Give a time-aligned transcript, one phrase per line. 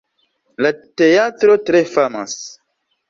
[0.65, 0.71] La
[1.03, 2.37] teatro tre famas.